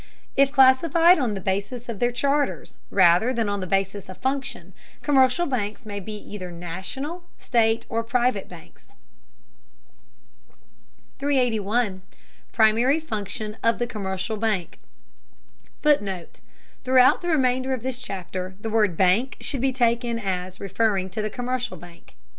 [0.35, 4.73] If classified on the basis of their charters, rather than on the basis of function,
[5.03, 8.93] commercial banks may be either National, State, or private banks.
[11.19, 12.01] 381.
[12.51, 14.79] PRIMARY FUNCTION OF THE COMMERCIAL BANK.
[15.83, 16.41] [Footnote:
[16.83, 21.21] Throughout the remainder of this chapter the word "bank" should be taken as referring to
[21.21, 22.15] the commercial bank.